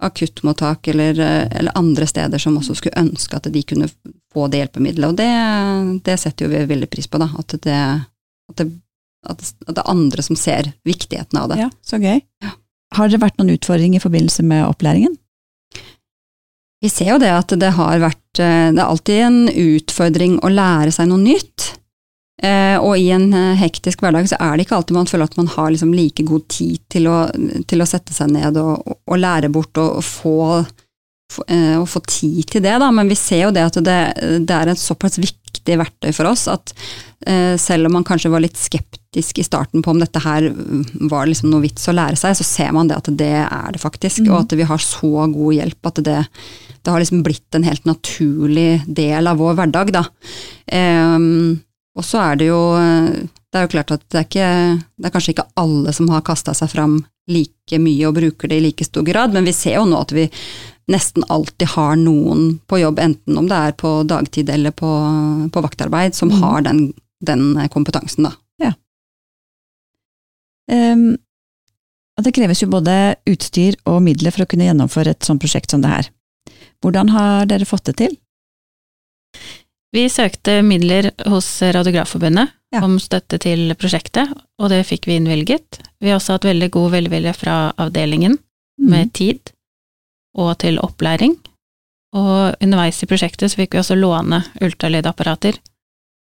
akuttmottak 0.03 0.87
eller, 0.87 1.19
eller 1.51 1.75
andre 1.75 2.07
steder 2.07 2.39
som 2.39 2.57
også 2.59 2.75
skulle 2.79 2.99
ønske 3.01 3.35
at 3.35 3.49
de 3.51 3.63
kunne 3.67 3.89
få 4.33 4.47
det 4.47 4.61
hjelpemiddelet, 4.61 5.09
og 5.11 5.17
det, 5.19 6.03
det 6.07 6.19
setter 6.21 6.45
jo 6.45 6.53
vi 6.53 6.63
veldig 6.69 6.89
pris 6.91 7.09
på, 7.11 7.19
da. 7.21 7.29
At 7.39 7.55
det, 7.65 7.79
at 8.51 8.61
det, 8.61 8.67
at 9.27 9.43
det, 9.67 9.77
er 9.77 9.91
andre 9.91 10.23
som 10.25 10.39
ser 10.39 10.71
viktigheten 10.87 11.39
av 11.41 11.49
det. 11.51 11.59
Ja, 11.65 11.69
så 11.83 11.99
gøy. 11.99 12.21
Ja. 12.43 12.53
Har 12.97 13.09
det 13.11 13.19
vært 13.21 13.37
noen 13.37 13.53
utfordringer 13.53 13.99
i 13.99 14.03
forbindelse 14.03 14.45
med 14.47 14.65
opplæringen? 14.65 15.17
Vi 16.79 16.89
ser 16.91 17.11
jo 17.11 17.19
det 17.21 17.31
at 17.35 17.51
det 17.59 17.73
har 17.75 17.99
vært 17.99 18.39
eh, 18.39 18.69
Det 18.71 18.79
er 18.79 18.87
alltid 18.87 19.23
en 19.25 19.39
utfordring 19.51 20.37
å 20.39 20.51
lære 20.53 20.93
seg 20.95 21.09
noe 21.11 21.19
nytt. 21.19 21.73
Eh, 22.39 22.77
og 22.79 22.95
i 22.95 23.09
en 23.11 23.27
eh, 23.35 23.57
hektisk 23.59 23.99
hverdag 24.03 24.29
så 24.31 24.37
er 24.39 24.55
det 24.55 24.63
ikke 24.63 24.77
alltid 24.77 24.95
man 24.95 25.09
føler 25.09 25.27
at 25.27 25.35
man 25.35 25.49
har 25.51 25.73
liksom 25.73 25.91
like 25.91 26.23
god 26.23 26.45
tid 26.47 26.79
til 26.91 27.09
å, 27.11 27.17
til 27.67 27.83
å 27.83 27.87
sette 27.89 28.15
seg 28.15 28.31
ned 28.31 28.59
og, 28.61 28.85
og, 29.03 29.17
lære 29.19 29.49
bort 29.51 29.75
og, 29.81 29.97
og 29.99 30.05
få, 30.07 30.37
få, 31.35 31.43
eh, 31.51 31.75
og 31.81 31.89
få 31.91 32.03
tid 32.07 32.45
til 32.47 32.63
det, 32.63 32.77
da. 32.79 32.87
Men 32.95 33.11
vi 33.11 33.19
ser 33.19 33.43
jo 33.49 33.51
det 33.55 33.67
at 33.67 33.81
det, 33.83 33.99
det 34.47 34.55
er 34.55 34.71
et 34.71 34.79
såpass 34.79 35.19
viktig 35.19 35.77
verktøy 35.83 36.13
for 36.15 36.31
oss 36.31 36.47
at 36.51 36.73
selv 37.59 37.89
om 37.89 37.97
man 37.97 38.05
kanskje 38.07 38.29
var 38.31 38.39
litt 38.39 38.55
skeptisk 38.55 39.41
i 39.41 39.43
starten 39.43 39.83
på 39.83 39.91
om 39.91 39.97
dette 39.99 40.21
her 40.23 40.45
var 41.11 41.27
liksom 41.27 41.49
noe 41.51 41.65
vits 41.65 41.83
å 41.91 41.93
lære 41.93 42.15
seg, 42.17 42.37
så 42.39 42.45
ser 42.47 42.71
man 42.73 42.87
det 42.87 42.95
at 42.95 43.09
det 43.19 43.33
er 43.43 43.73
det 43.75 43.81
faktisk, 43.83 44.23
mm. 44.23 44.29
og 44.31 44.37
at 44.45 44.55
vi 44.55 44.67
har 44.69 44.79
så 44.81 45.27
god 45.27 45.57
hjelp 45.57 45.89
at 45.91 45.99
det, 46.07 46.15
det 46.79 46.93
har 46.93 47.03
liksom 47.03 47.19
blitt 47.27 47.59
en 47.59 47.67
helt 47.67 47.83
naturlig 47.89 48.85
del 48.87 49.27
av 49.27 49.43
vår 49.43 49.59
hverdag, 49.59 49.91
da. 49.99 50.05
Ehm, 50.79 51.59
og 51.99 52.05
så 52.07 52.21
er 52.31 52.39
det 52.39 52.47
jo 52.49 52.59
Det 53.49 53.59
er 53.59 53.65
jo 53.65 53.71
klart 53.73 53.91
at 53.95 54.03
det 54.09 54.19
er 54.19 54.25
ikke 54.27 54.49
Det 54.97 55.07
er 55.09 55.13
kanskje 55.15 55.33
ikke 55.35 55.47
alle 55.59 55.93
som 55.95 56.09
har 56.13 56.21
kasta 56.25 56.53
seg 56.57 56.71
fram 56.71 56.99
like 57.29 57.77
mye 57.83 58.07
og 58.09 58.15
bruker 58.17 58.49
det 58.49 58.57
i 58.57 58.63
like 58.63 58.85
stor 58.87 59.03
grad, 59.05 59.33
men 59.35 59.45
vi 59.45 59.53
ser 59.53 59.75
jo 59.77 59.83
nå 59.85 59.99
at 60.01 60.11
vi 60.15 60.23
nesten 60.89 61.21
alltid 61.29 61.67
har 61.75 61.99
noen 62.01 62.55
på 62.65 62.79
jobb, 62.81 62.97
enten 63.03 63.37
om 63.37 63.45
det 63.51 63.59
er 63.67 63.75
på 63.77 63.91
dagtid 64.09 64.49
eller 64.49 64.73
på, 64.73 64.89
på 65.53 65.61
vaktarbeid, 65.61 66.15
som 66.17 66.31
Mhm. 66.33 66.39
har 66.41 66.61
den, 66.65 66.79
den 67.21 67.43
kompetansen, 67.69 68.25
da. 68.25 68.33
Um, 70.71 71.17
det 72.21 72.33
kreves 72.35 72.61
jo 72.61 72.67
både 72.69 73.15
utstyr 73.29 73.77
og 73.89 74.01
midler 74.05 74.33
for 74.35 74.43
å 74.43 74.49
kunne 74.49 74.67
gjennomføre 74.67 75.15
et 75.15 75.25
sånt 75.25 75.41
prosjekt 75.41 75.71
som 75.71 75.81
det 75.81 75.89
her. 75.89 76.09
Hvordan 76.83 77.09
har 77.09 77.47
dere 77.49 77.65
fått 77.65 77.87
det 77.89 77.95
til? 78.01 78.17
Vi 79.95 80.03
søkte 80.09 80.59
midler 80.61 81.09
hos 81.27 81.47
Radiografforbundet 81.61 82.51
Ja. 82.71 82.83
om 82.85 82.99
støtte 83.01 83.39
til 83.41 83.73
prosjektet, 83.75 84.29
og 84.61 84.69
det 84.69 84.83
fikk 84.85 85.07
vi 85.09 85.15
innvilget. 85.17 85.79
Vi 85.99 86.09
har 86.11 86.19
også 86.19 86.33
hatt 86.37 86.45
veldig 86.45 86.69
god 86.71 86.91
velvilje 86.91 87.33
fra 87.35 87.73
avdelingen 87.77 88.37
Mm. 88.79 88.89
med 88.89 89.13
tid 89.13 89.39
og 90.37 90.57
til 90.59 90.77
opplæring. 90.79 91.35
Og 92.13 92.55
underveis 92.61 93.01
i 93.03 93.05
prosjektet 93.07 93.49
så 93.51 93.55
fikk 93.57 93.73
vi 93.73 93.79
også 93.79 93.95
låne 93.97 94.43
ultralydapparater 94.61 95.57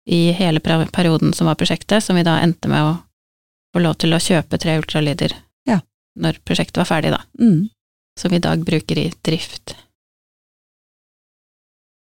i 0.08 0.32
hele 0.32 0.60
perioden 0.60 1.32
som 1.34 1.46
var 1.46 1.54
prosjektet, 1.54 2.02
som 2.02 2.16
vi 2.16 2.22
da 2.22 2.40
endte 2.40 2.68
med 2.68 2.80
å 2.82 2.98
få 3.74 3.82
lov 3.82 3.96
til 3.98 4.10
å 4.12 4.16
kjøpe 4.18 4.58
tre 4.58 4.78
ultralyder 4.80 5.32
Ja. 5.66 5.80
når 6.18 6.38
prosjektet 6.44 6.76
var 6.78 6.84
ferdig, 6.86 7.10
da. 7.12 7.20
Mm. 7.38 7.68
Som 8.18 8.30
vi 8.30 8.36
i 8.36 8.40
dag 8.40 8.64
bruker 8.64 8.98
i 8.98 9.12
drift. 9.22 9.74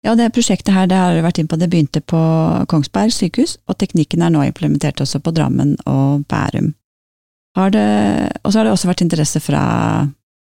Ja, 0.06 0.14
det 0.16 0.30
prosjektet 0.32 0.72
her, 0.72 0.88
det 0.88 0.96
har 0.96 1.12
dere 1.12 1.26
vært 1.26 1.42
inn 1.42 1.50
på, 1.52 1.58
det 1.60 1.68
begynte 1.72 2.00
på 2.00 2.20
Kongsberg 2.72 3.12
sykehus, 3.12 3.58
og 3.68 3.76
teknikken 3.82 4.24
er 4.24 4.32
nå 4.32 4.46
implementert 4.48 5.02
også 5.04 5.20
på 5.24 5.34
Drammen 5.36 5.76
og 5.90 6.24
Bærum. 6.32 6.72
Har 7.58 7.74
det, 7.74 7.88
og 8.46 8.54
så 8.54 8.62
har 8.62 8.70
det 8.70 8.74
også 8.76 8.88
vært 8.88 9.04
interesse 9.04 9.42
fra, 9.44 9.64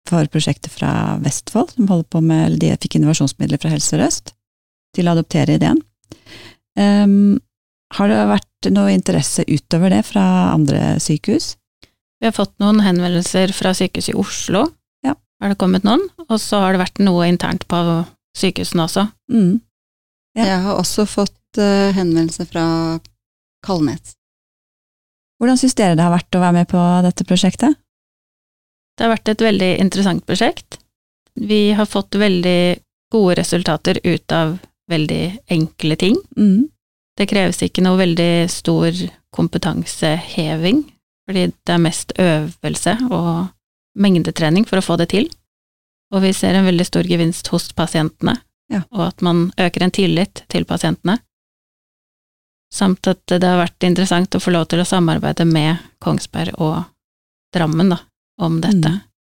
for 0.10 0.29
prosjektet 0.29 0.70
fra 0.74 0.91
Vestfold, 1.24 1.74
som 1.74 1.89
holder 1.89 2.10
på 2.13 2.22
med, 2.22 2.60
de 2.62 2.75
fikk 2.77 3.00
innovasjonsmidler 3.00 3.62
fra 3.62 3.72
Helse 3.74 3.96
Sør-Øst 3.96 4.36
til 4.98 5.10
å 5.10 5.15
adoptere 5.15 5.58
ideen. 5.58 5.82
Um, 6.77 7.39
har 7.98 8.12
det 8.12 8.20
vært 8.29 8.70
noe 8.75 8.94
interesse 8.94 9.48
utover 9.50 9.96
det 9.96 10.03
fra 10.06 10.25
andre 10.53 11.00
sykehus? 11.01 11.56
Vi 12.20 12.27
har 12.27 12.36
fått 12.36 12.53
noen 12.62 12.84
henvendelser 12.84 13.53
fra 13.56 13.74
sykehuset 13.74 14.13
i 14.13 14.20
Oslo, 14.20 14.68
Ja. 15.08 15.15
har 15.41 15.50
det 15.50 15.58
kommet 15.58 15.88
noen, 15.88 16.06
og 16.27 16.38
så 16.38 16.62
har 16.62 16.74
det 16.75 16.84
vært 16.84 17.01
noe 17.01 17.25
internt 17.25 17.65
på 17.72 17.82
sykehusene 18.38 18.86
også. 18.86 19.07
Mm. 19.31 19.59
Ja. 20.38 20.45
Jeg 20.45 20.63
har 20.67 20.79
også 20.79 21.05
fått 21.09 21.59
uh, 21.59 21.89
henvendelse 21.95 22.45
fra 22.50 22.65
Kalnes. 23.65 24.15
Hvordan 25.39 25.59
syns 25.59 25.77
dere 25.79 25.95
det 25.95 26.03
har 26.03 26.13
vært 26.13 26.36
å 26.36 26.43
være 26.43 26.57
med 26.59 26.69
på 26.71 26.81
dette 27.05 27.25
prosjektet? 27.27 27.79
Det 28.98 29.05
har 29.05 29.13
vært 29.13 29.31
et 29.31 29.43
veldig 29.43 29.69
interessant 29.79 30.25
prosjekt. 30.27 30.81
Vi 31.39 31.71
har 31.71 31.88
fått 31.88 32.17
veldig 32.19 32.79
gode 33.13 33.38
resultater 33.39 34.01
ut 34.03 34.36
av 34.36 34.57
veldig 34.91 35.24
enkle 35.55 35.95
ting. 35.95 36.17
Mm. 36.36 36.67
Det 37.17 37.29
kreves 37.29 37.62
ikke 37.63 37.83
noe 37.86 38.00
veldig 38.00 38.50
stor 38.51 38.95
kompetanseheving, 39.36 40.83
fordi 41.27 41.48
det 41.51 41.75
er 41.75 41.83
mest 41.83 42.13
øvelse 42.19 42.95
og 43.07 43.50
mengdetrening 44.00 44.67
for 44.67 44.81
å 44.81 44.86
få 44.86 45.00
det 45.00 45.09
til. 45.13 45.29
Og 46.13 46.21
vi 46.23 46.31
ser 46.33 46.55
en 46.57 46.65
veldig 46.65 46.85
stor 46.87 47.03
gevinst 47.05 47.47
hos 47.53 47.71
pasientene, 47.73 48.37
Ja. 48.69 48.83
og 48.91 49.07
at 49.07 49.21
man 49.21 49.51
øker 49.57 49.83
en 49.83 49.91
tillit 49.91 50.43
til 50.49 50.65
pasientene. 50.65 51.19
Samt 52.73 53.07
at 53.09 53.25
det 53.25 53.43
har 53.43 53.57
vært 53.63 53.85
interessant 53.87 54.35
å 54.37 54.41
få 54.41 54.51
lov 54.53 54.67
til 54.69 54.81
å 54.83 54.85
samarbeide 54.85 55.45
med 55.49 55.77
Kongsberg 56.01 56.53
og 56.61 56.83
Drammen 57.53 57.89
da, 57.89 57.97
om 58.45 58.59
dette, 58.61 58.91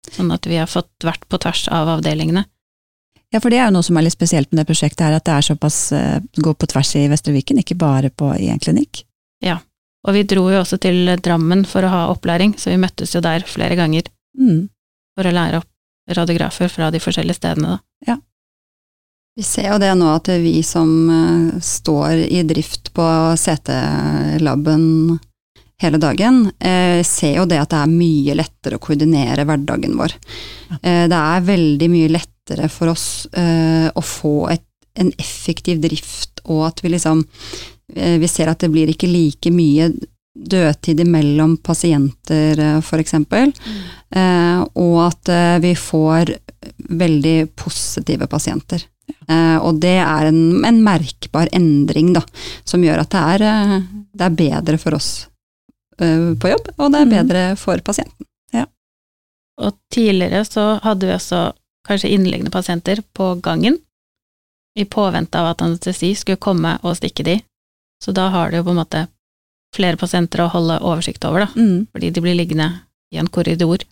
sånn 0.10 0.32
at 0.34 0.48
vi 0.50 0.58
har 0.58 0.66
fått 0.70 1.06
vært 1.06 1.28
på 1.30 1.38
tvers 1.38 1.68
av 1.70 1.92
avdelingene. 2.00 2.46
Ja, 3.32 3.38
for 3.40 3.54
det 3.54 3.60
er 3.60 3.68
jo 3.70 3.76
noe 3.76 3.86
som 3.86 3.98
er 3.98 4.08
litt 4.08 4.16
spesielt 4.18 4.50
med 4.52 4.64
det 4.64 4.72
prosjektet 4.72 5.06
her, 5.06 5.14
at 5.20 5.26
det 5.30 5.36
er 5.36 5.46
såpass 5.46 5.78
uh, 5.94 6.18
går 6.42 6.56
på 6.58 6.66
tvers 6.72 6.96
i 6.98 7.04
Vestre 7.12 7.34
Viken, 7.36 7.60
ikke 7.62 7.78
bare 7.78 8.10
på, 8.10 8.32
i 8.42 8.50
en 8.50 8.58
klinikk. 8.62 9.04
Ja, 9.46 9.60
Og 10.08 10.14
vi 10.16 10.24
dro 10.24 10.46
jo 10.50 10.62
også 10.62 10.78
til 10.80 11.06
Drammen 11.20 11.66
for 11.68 11.84
å 11.84 11.90
ha 11.92 12.02
opplæring, 12.10 12.54
så 12.58 12.72
vi 12.72 12.78
møttes 12.82 13.12
jo 13.14 13.22
der 13.22 13.42
flere 13.46 13.76
ganger 13.78 14.08
Mm. 14.40 14.70
for 15.18 15.28
å 15.28 15.34
lære 15.36 15.58
opp 15.60 15.68
radiografer 16.18 16.72
fra 16.72 16.90
de 16.94 17.02
forskjellige 17.04 17.40
stedene. 17.40 17.78
Da. 17.78 18.18
Vi 19.40 19.46
ser 19.48 19.70
jo 19.72 19.80
det 19.80 19.94
nå 19.96 20.08
at 20.12 20.28
vi 20.42 20.60
som 20.68 20.90
eh, 21.14 21.60
står 21.64 22.26
i 22.28 22.42
drift 22.44 22.92
på 22.96 23.08
CT-laben 23.40 24.84
hele 25.80 26.00
dagen, 26.02 26.42
eh, 26.60 27.00
ser 27.08 27.38
jo 27.38 27.46
det 27.48 27.62
at 27.62 27.72
det 27.72 27.80
er 27.80 27.94
mye 27.94 28.36
lettere 28.36 28.76
å 28.76 28.84
koordinere 28.84 29.46
hverdagen 29.48 29.96
vår. 29.96 30.16
Ja. 30.68 30.80
Eh, 30.82 31.06
det 31.08 31.22
er 31.22 31.48
veldig 31.48 31.90
mye 31.94 32.12
lettere 32.18 32.68
for 32.74 32.92
oss 32.92 33.08
eh, 33.32 33.88
å 33.88 34.04
få 34.04 34.50
et, 34.52 34.66
en 35.00 35.14
effektiv 35.22 35.80
drift, 35.86 36.44
og 36.50 36.66
at 36.68 36.84
vi 36.84 36.92
liksom 36.92 37.22
eh, 37.96 38.18
Vi 38.20 38.28
ser 38.28 38.50
at 38.52 38.60
det 38.60 38.72
blir 38.74 38.90
ikke 38.92 39.08
like 39.08 39.54
mye 39.56 39.94
dødtid 40.40 41.02
imellom 41.04 41.58
pasienter, 41.64 42.60
f.eks. 42.80 42.88
for 42.88 43.04
eksempel. 43.04 43.52
Eh, 44.16 44.62
og 44.80 44.96
at 45.06 45.32
eh, 45.34 45.58
vi 45.64 45.74
får 45.78 46.34
veldig 47.02 47.38
positive 47.60 48.28
pasienter. 48.32 48.86
Eh, 49.30 49.58
og 49.58 49.82
det 49.84 49.98
er 50.02 50.30
en, 50.30 50.64
en, 50.66 50.82
merkbar 50.86 51.50
endring 51.56 52.14
da, 52.16 52.24
som 52.68 52.84
gjør 52.86 53.04
at 53.04 53.12
det 53.14 53.26
er, 53.36 53.46
eh, 53.50 53.76
det 54.14 54.28
er 54.28 54.40
bedre 54.46 54.80
for 54.82 54.98
oss 55.00 55.12
på 56.00 56.48
jobb, 56.48 56.70
og 56.80 56.94
det 56.94 57.00
er 57.02 57.08
mm. 57.10 57.12
bedre 57.12 57.40
for 57.60 57.82
pasienten. 57.84 58.24
Ja. 58.56 58.62
Og 59.60 59.74
tidligere 59.92 60.46
så 60.48 60.78
hadde 60.80 61.10
vi 61.10 61.12
også 61.12 61.42
kanskje 61.84 62.14
innliggende 62.16 62.54
pasienter 62.54 63.02
på 63.12 63.34
gangen, 63.44 63.76
i 64.80 64.86
påvente 64.88 65.36
av 65.36 65.50
at 65.50 65.66
anestesi 65.66 66.14
skulle 66.16 66.40
komme 66.40 66.78
og 66.88 66.96
stikke 66.96 67.26
de. 67.28 67.36
Så 68.00 68.14
da 68.16 68.30
har 68.32 68.48
du 68.48 68.62
jo 68.62 68.64
på 68.70 68.72
en 68.72 68.80
måte 68.80 69.02
flere 69.76 70.00
pasienter 70.02 70.44
å 70.44 70.52
holde 70.54 70.80
oversikt 70.82 71.26
over, 71.30 71.46
da, 71.46 71.50
mm. 71.56 71.90
fordi 71.94 72.12
de 72.14 72.24
blir 72.24 72.38
liggende 72.38 72.70
i 73.14 73.20
en 73.22 73.30
korridor. 73.30 73.86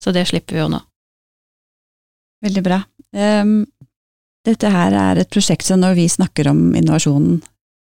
Så 0.00 0.14
det 0.16 0.26
slipper 0.30 0.56
vi 0.56 0.62
jo 0.62 0.70
nå. 0.72 0.80
Veldig 2.44 2.62
bra. 2.64 2.80
Um, 3.12 3.64
dette 4.46 4.70
her 4.72 4.94
er 4.96 5.20
et 5.20 5.32
prosjekt 5.32 5.66
som 5.68 5.82
når 5.82 5.98
vi 5.98 6.06
snakker 6.08 6.48
om 6.48 6.70
innovasjonen 6.78 7.42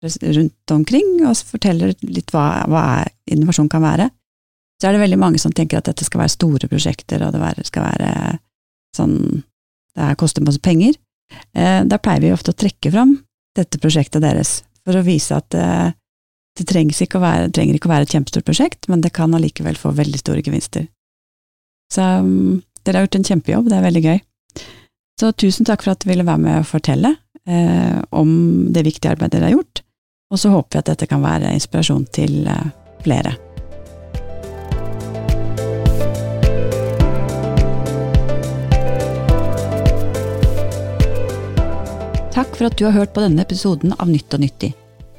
rundt 0.05 0.71
omkring, 0.71 1.15
og 1.25 1.39
forteller 1.47 1.95
litt 2.05 2.29
hva, 2.35 2.65
hva 2.69 2.85
innovasjon 3.31 3.71
kan 3.71 3.81
være, 3.81 4.09
så 4.77 4.89
er 4.89 4.95
det 4.95 5.05
veldig 5.05 5.17
mange 5.17 5.39
som 5.41 5.53
tenker 5.55 5.79
at 5.79 5.87
dette 5.89 6.05
skal 6.05 6.21
være 6.21 6.35
store 6.35 6.69
prosjekter, 6.69 7.23
og 7.25 7.33
det 7.33 7.65
skal 7.69 7.89
være 7.89 8.11
sånn 8.95 9.17
Det 9.95 10.15
koster 10.19 10.43
masse 10.43 10.59
penger. 10.59 10.91
Uh, 11.55 11.87
da 11.87 11.97
pleier 11.97 12.19
vi 12.19 12.33
ofte 12.35 12.51
å 12.51 12.57
trekke 12.59 12.91
fram 12.91 13.15
dette 13.55 13.79
prosjektet 13.79 14.21
deres, 14.21 14.59
for 14.83 14.99
å 14.99 15.03
vise 15.07 15.31
at 15.31 15.55
uh, 15.55 15.95
det 16.55 17.01
ikke 17.03 17.19
være, 17.19 17.49
trenger 17.51 17.75
ikke 17.75 17.89
å 17.89 17.91
være 17.91 18.07
et 18.07 18.13
kjempestort 18.15 18.45
prosjekt, 18.47 18.87
men 18.87 19.01
det 19.03 19.11
kan 19.13 19.33
allikevel 19.35 19.75
få 19.75 19.91
veldig 19.91 20.21
store 20.21 20.43
gevinster. 20.45 20.87
Så 21.91 22.01
um, 22.01 22.61
dere 22.85 23.01
har 23.01 23.07
gjort 23.07 23.19
en 23.19 23.27
kjempejobb, 23.27 23.69
det 23.69 23.77
er 23.77 23.85
veldig 23.85 24.03
gøy. 24.05 24.19
Så 25.19 25.31
tusen 25.31 25.67
takk 25.67 25.83
for 25.83 25.95
at 25.95 26.03
du 26.03 26.09
ville 26.09 26.25
være 26.27 26.43
med 26.43 26.59
og 26.59 26.67
fortelle 26.67 27.15
eh, 27.47 27.99
om 28.11 28.29
det 28.75 28.83
viktige 28.83 29.13
arbeidet 29.15 29.37
dere 29.37 29.49
har 29.49 29.55
gjort, 29.55 29.81
og 30.31 30.39
så 30.41 30.51
håper 30.51 30.75
vi 30.75 30.81
at 30.81 30.91
dette 30.91 31.07
kan 31.07 31.23
være 31.23 31.53
inspirasjon 31.55 32.07
til 32.15 32.47
eh, 32.51 32.71
flere. 33.03 33.35
Takk 42.35 42.57
for 42.57 42.67
at 42.67 42.75
du 42.75 42.83
har 42.83 42.97
hørt 42.97 43.15
på 43.15 43.23
denne 43.23 43.43
episoden 43.47 43.95
av 43.95 44.11
Nytt 44.11 44.35
og 44.35 44.43
nyttig. 44.43 44.73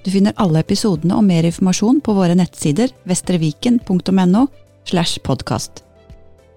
Du 0.06 0.12
finner 0.14 0.36
alle 0.38 0.60
episodene 0.62 1.16
og 1.18 1.24
mer 1.26 1.48
informasjon 1.48 1.96
på 2.06 2.12
våre 2.14 2.36
nettsider 2.38 2.92
vestreviken.no 3.10 4.44
slash 4.86 5.18
podkast. 5.26 5.82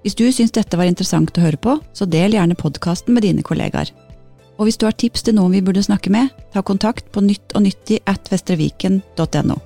Hvis 0.03 0.15
du 0.19 0.27
syns 0.29 0.53
dette 0.53 0.77
var 0.77 0.85
interessant 0.85 1.33
å 1.33 1.41
høre 1.41 1.57
på, 1.57 1.73
så 1.97 2.05
del 2.05 2.37
gjerne 2.37 2.57
podkasten 2.59 3.17
med 3.17 3.25
dine 3.25 3.41
kollegaer. 3.41 3.89
Og 4.59 4.67
hvis 4.67 4.77
du 4.77 4.85
har 4.85 4.93
tips 4.93 5.25
til 5.25 5.35
noen 5.39 5.55
vi 5.55 5.63
burde 5.65 5.81
snakke 5.81 6.13
med, 6.13 6.29
ta 6.53 6.61
kontakt 6.61 7.09
på 7.09 7.25
nytt 7.25 7.57
og 7.57 7.65
nyttig 7.65 8.03
at 8.05 8.29
vestreviken.no. 8.29 9.57